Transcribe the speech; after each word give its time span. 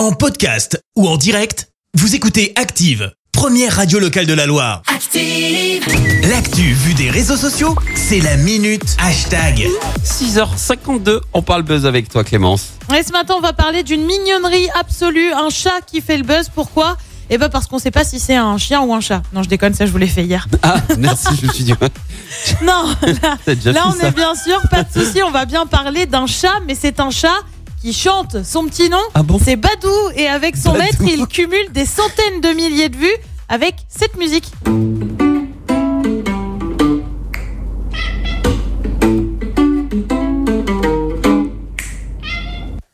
En 0.00 0.12
podcast 0.12 0.82
ou 0.96 1.06
en 1.06 1.18
direct, 1.18 1.68
vous 1.92 2.14
écoutez 2.14 2.54
Active, 2.56 3.12
première 3.32 3.76
radio 3.76 3.98
locale 3.98 4.24
de 4.24 4.32
la 4.32 4.46
Loire. 4.46 4.80
Active. 4.86 5.84
L'actu 6.26 6.72
vue 6.72 6.94
des 6.94 7.10
réseaux 7.10 7.36
sociaux, 7.36 7.76
c'est 7.94 8.20
la 8.20 8.38
minute 8.38 8.96
hashtag. 8.98 9.68
6h52, 10.02 11.20
on 11.34 11.42
parle 11.42 11.64
buzz 11.64 11.84
avec 11.84 12.08
toi 12.08 12.24
Clémence. 12.24 12.70
Et 12.98 13.02
ce 13.02 13.12
matin, 13.12 13.34
on 13.36 13.42
va 13.42 13.52
parler 13.52 13.82
d'une 13.82 14.06
mignonnerie 14.06 14.70
absolue, 14.74 15.34
un 15.34 15.50
chat 15.50 15.82
qui 15.86 16.00
fait 16.00 16.16
le 16.16 16.24
buzz. 16.24 16.48
Pourquoi? 16.48 16.96
Eh 17.28 17.36
ben 17.36 17.50
parce 17.50 17.66
qu'on 17.66 17.78
sait 17.78 17.90
pas 17.90 18.02
si 18.02 18.18
c'est 18.18 18.36
un 18.36 18.56
chien 18.56 18.80
ou 18.80 18.94
un 18.94 19.02
chat. 19.02 19.20
Non, 19.34 19.42
je 19.42 19.50
déconne, 19.50 19.74
ça 19.74 19.84
je 19.84 19.92
vous 19.92 19.98
l'ai 19.98 20.06
fait 20.06 20.24
hier. 20.24 20.48
Ah, 20.62 20.76
merci, 20.96 21.26
je 21.42 21.46
me 21.46 21.52
suis 21.52 21.64
dit, 21.64 21.74
Non, 22.62 22.86
là, 23.02 23.84
on 23.86 23.92
ça. 23.92 24.08
est 24.08 24.12
bien 24.12 24.34
sûr, 24.34 24.62
pas 24.70 24.82
de 24.82 24.90
souci, 24.90 25.22
on 25.22 25.30
va 25.30 25.44
bien 25.44 25.66
parler 25.66 26.06
d'un 26.06 26.26
chat, 26.26 26.54
mais 26.66 26.74
c'est 26.74 27.00
un 27.00 27.10
chat 27.10 27.36
qui 27.80 27.92
chante. 27.92 28.42
Son 28.44 28.64
petit 28.66 28.88
nom, 28.88 28.98
Ah 29.14 29.22
bon 29.22 29.38
c'est 29.42 29.56
Badou. 29.56 29.88
Et 30.16 30.28
avec 30.28 30.56
son 30.56 30.72
Badou. 30.72 30.82
maître, 30.84 31.02
il 31.02 31.26
cumule 31.26 31.72
des 31.72 31.86
centaines 31.86 32.40
de 32.42 32.48
milliers 32.50 32.88
de 32.88 32.96
vues 32.96 33.16
avec 33.48 33.74
cette 33.88 34.16
musique. 34.18 34.50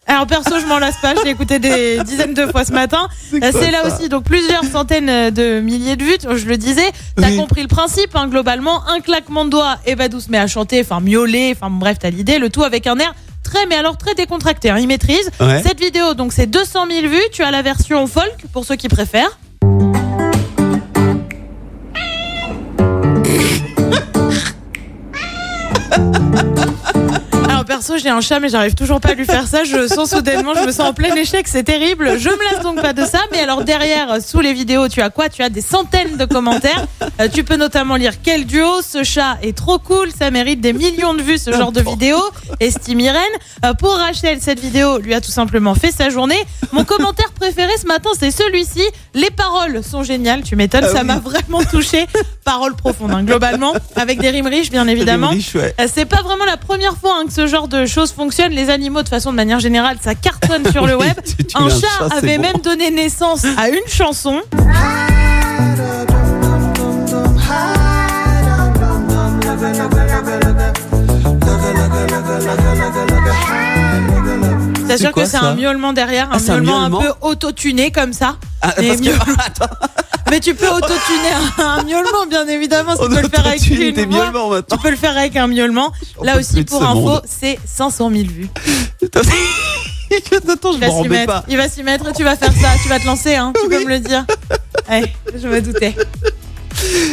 Alors 0.09 0.27
perso, 0.29 0.61
je 0.61 0.67
m'en 0.67 0.79
lasse 0.79 0.99
pas, 1.03 1.15
je 1.17 1.25
l'ai 1.25 1.31
écouté 1.33 1.59
des 1.59 1.99
dizaines 2.05 2.33
de 2.33 2.47
fois 2.47 2.65
ce 2.65 2.73
matin. 2.73 3.09
C'est 3.31 3.73
là 3.73 3.87
aussi 3.87 4.09
donc 4.09 4.23
plusieurs 4.25 4.63
centaines 4.65 5.31
de 5.31 5.59
milliers 5.61 5.97
de 5.97 6.05
vues, 6.05 6.17
je 6.37 6.47
le 6.47 6.57
disais. 6.57 6.89
T'as 7.17 7.31
Oui. 7.31 7.37
compris 7.37 7.63
le 7.63 7.69
principe, 7.69 8.15
hein, 8.15 8.29
globalement, 8.29 8.87
un 8.89 9.01
claquement 9.01 9.45
de 9.45 9.51
doigts 9.51 9.79
et 9.85 9.97
Badou 9.97 10.21
se 10.21 10.31
met 10.31 10.39
à 10.39 10.47
chanter, 10.47 10.81
enfin 10.81 11.01
miauler, 11.01 11.53
enfin 11.57 11.71
bref, 11.71 11.97
t'as 12.01 12.11
l'idée, 12.11 12.39
le 12.39 12.51
tout 12.51 12.63
avec 12.63 12.87
un 12.87 12.97
air 13.01 13.15
très, 13.47 13.67
mais 13.67 13.77
alors 13.77 13.97
très 13.97 14.15
décontracté, 14.15 14.71
hein, 14.71 14.79
il 14.79 14.89
maîtrise. 14.89 15.31
Ouais. 15.41 15.63
Cette 15.63 15.81
vidéo, 15.81 16.15
donc 16.15 16.33
c'est 16.33 16.47
200 16.47 16.87
000 16.91 17.07
vues, 17.09 17.23
tu 17.33 17.43
as 17.43 17.51
la 17.51 17.63
version 17.63 18.07
folk 18.07 18.45
pour 18.53 18.65
ceux 18.65 18.77
qui 18.77 18.89
préfèrent. 18.89 19.39
Perso, 27.67 27.99
j'ai 27.99 28.09
un 28.09 28.21
chat, 28.21 28.41
mais 28.41 28.49
j'arrive 28.49 28.75
toujours 28.75 29.01
pas 29.01 29.11
à 29.11 29.15
lui 29.15 29.25
faire 29.27 29.47
ça. 29.47 29.65
Je 29.65 29.87
sens 29.89 30.11
soudainement, 30.11 30.55
je 30.55 30.61
me 30.67 30.73
sens 30.73 30.89
en 30.89 30.95
plein 30.95 31.15
échec, 31.15 31.47
c'est 31.49 31.65
terrible. 31.65 32.19
Je 32.19 32.29
me 32.29 32.53
lasse 32.53 32.63
donc 32.63 32.81
pas 32.81 32.93
de 32.93 33.05
ça. 33.05 33.19
Mais 33.33 33.41
alors 33.41 33.65
derrière, 33.65 34.23
sous 34.23 34.41
les 34.41 34.53
vidéos, 34.53 34.89
tu 34.89 35.03
as 35.03 35.11
quoi? 35.11 35.29
Tu 35.29 35.43
as 35.43 35.49
des 35.49 35.61
centaines 35.61 36.17
de 36.17 36.25
commentaires. 36.25 36.87
Euh, 37.21 37.29
tu 37.33 37.45
peux 37.45 37.57
notamment 37.57 37.97
lire 37.97 38.15
quel 38.23 38.47
duo, 38.47 38.81
ce 38.83 39.03
chat 39.05 39.37
est 39.43 39.57
trop 39.57 39.79
cool, 39.79 40.09
ça 40.17 40.31
mérite 40.31 40.61
des 40.61 40.73
millions 40.73 41.15
de 41.15 41.23
vues 41.23 41.39
ce 41.39 41.51
genre 41.53 41.73
de 41.73 41.81
vidéo. 41.81 42.19
Estime 42.61 43.01
Irène. 43.01 43.21
Euh, 43.65 43.75
pour 43.75 43.93
Rachel, 43.97 44.39
cette 44.41 44.61
vidéo 44.61 44.99
lui 44.99 45.15
a 45.15 45.21
tout 45.21 45.31
simplement 45.31 45.75
fait 45.75 45.91
sa 45.91 46.09
journée. 46.11 46.39
Mon 46.73 46.85
commentaire 46.85 47.33
préféré 47.39 47.73
ce 47.81 47.87
matin, 47.87 48.11
c'est 48.19 48.31
celui-ci. 48.31 48.83
Les 49.15 49.31
paroles 49.31 49.83
sont 49.83 50.03
géniales, 50.03 50.43
tu 50.43 50.57
m'étonnes, 50.57 50.85
Ah 50.87 50.93
ça 50.93 51.01
oui. 51.01 51.07
m'a 51.07 51.19
vraiment 51.19 51.63
touché. 51.65 52.07
Paroles 52.45 52.77
profondes, 52.77 53.11
hein, 53.13 53.23
globalement, 53.25 53.73
avec 53.97 54.21
des 54.21 54.31
rimes 54.31 54.47
riches, 54.47 54.71
bien 54.71 54.87
évidemment. 54.87 55.31
Ouais. 55.31 55.75
Euh, 55.81 55.87
C'est 55.93 56.05
pas 56.05 56.23
vraiment 56.23 56.45
la 56.45 56.57
première 56.57 56.97
fois 56.97 57.17
hein, 57.19 57.25
que 57.27 57.33
ce 57.33 57.47
genre 57.47 57.56
de 57.65 57.87
choses 57.87 58.13
fonctionne. 58.13 58.53
Les 58.53 58.69
animaux, 58.71 59.03
de 59.03 59.09
façon 59.09 59.31
de 59.31 59.37
manière 59.37 59.59
générale, 59.61 59.97
ça 60.03 60.15
cartonne 60.15 60.71
sur 60.71 60.87
le 60.87 60.95
web. 60.99 61.15
Un 61.55 61.69
chat 61.71 62.15
avait 62.17 62.37
bon. 62.37 62.43
même 62.43 62.59
donné 62.63 62.91
naissance 62.91 63.45
à 63.57 63.69
une 63.71 63.87
chanson. 63.89 64.43
C'est 74.89 75.13
que 75.13 75.25
c'est 75.25 75.37
un 75.37 75.55
miaulement 75.55 75.93
derrière, 75.93 76.29
Ah, 76.31 76.37
un 76.37 76.39
c'est 76.39 76.51
un 76.51 76.55
miaulement 76.61 76.77
un 76.85 76.89
miaulement 76.89 77.01
peu 77.01 77.27
auto-tuné 77.29 77.91
comme 77.91 78.13
ça. 78.13 78.37
Ah, 78.63 78.73
parce 78.77 79.01
que, 79.01 79.11
Mais 80.31 80.41
tu 80.41 80.55
peux 80.55 80.69
auto-tuner 80.69 81.31
un, 81.59 81.63
un 81.81 81.83
miaulement, 81.85 82.27
bien 82.29 82.47
évidemment. 82.49 82.95
Si 82.97 83.03
tu 83.03 83.09
peux 83.09 83.23
le 83.23 83.29
faire 83.29 83.47
avec 83.47 83.67
une 83.71 83.93
des 83.93 84.05
voix. 84.07 84.25
miaulements 84.25 84.51
maintenant. 84.51 84.77
Tu 84.77 84.83
peux 84.83 84.91
le 84.91 84.97
faire 84.97 85.17
avec 85.17 85.37
un 85.37 85.47
miaulement. 85.47 85.93
On 86.19 86.25
Là 86.25 86.37
aussi, 86.39 86.65
pour 86.65 86.81
ce 86.81 86.85
info, 86.85 87.21
c'est 87.27 87.59
500 87.65 88.11
000 88.11 88.25
vues. 88.29 88.49
Attends, 90.49 90.73
je 90.73 90.79
Il 90.79 90.81
m'en 90.81 90.87
va 90.87 90.87
s'y 90.87 90.93
remets 90.93 91.09
mettre. 91.09 91.33
pas. 91.33 91.45
Il 91.49 91.57
va 91.57 91.69
s'y 91.69 91.83
mettre. 91.83 92.13
Tu 92.13 92.25
vas 92.25 92.37
faire 92.37 92.53
ça. 92.53 92.69
Tu 92.83 92.89
vas 92.89 92.99
te 92.99 93.07
lancer. 93.07 93.35
Hein. 93.37 93.53
Tu 93.61 93.69
peux 93.69 93.85
me 93.85 93.89
le 93.89 93.99
dire. 94.01 94.25
Ouais, 94.89 95.13
je 95.37 95.47
me 95.49 95.61
doutais. 95.61 95.95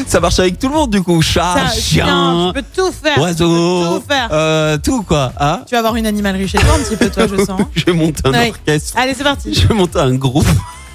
Ça 0.08 0.20
marche 0.20 0.40
avec 0.40 0.60
tout 0.60 0.68
le 0.68 0.74
monde 0.74 0.90
du 0.92 1.02
coup. 1.02 1.22
Chat, 1.22 1.56
Ça, 1.68 1.74
chien, 1.80 2.52
tu 2.54 2.62
peux 2.62 2.66
tout 2.76 2.92
faire. 2.92 3.18
oiseau, 3.18 3.84
Tu 3.84 3.90
peux 3.94 4.00
tout 4.00 4.06
faire. 4.08 4.30
euh, 4.32 4.78
tout 4.78 5.04
quoi. 5.04 5.32
Hein 5.40 5.62
Tu 5.68 5.74
vas 5.74 5.80
avoir 5.80 5.96
une 5.96 6.06
animalerie 6.06 6.48
chez 6.48 6.58
toi 6.60 6.76
un 6.76 6.84
petit 6.84 6.96
peu, 6.98 7.10
toi, 7.10 7.26
je 7.28 7.36
sens. 7.46 7.62
je 7.74 7.86
vais 7.86 7.94
monter 7.94 8.22
un 8.26 8.32
Ouais. 8.32 8.50
orchestre. 8.50 8.94
Allez, 8.98 9.14
c'est 9.18 9.24
parti. 9.24 9.54
Je 9.54 9.66
vais 9.68 9.74
monter 9.74 10.00
un 10.00 10.14
groupe. 10.16 10.46